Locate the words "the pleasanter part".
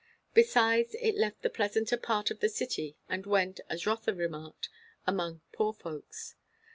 1.43-2.31